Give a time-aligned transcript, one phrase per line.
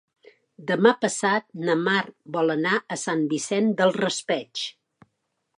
[0.71, 1.99] Demà passat na Mar
[2.37, 4.69] vol anar a Sant Vicent del Raspeig.